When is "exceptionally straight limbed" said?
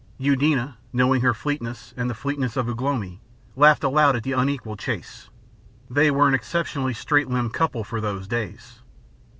6.33-7.53